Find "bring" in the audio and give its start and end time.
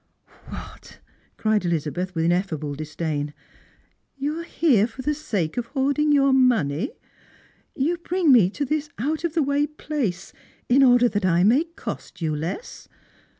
7.99-8.31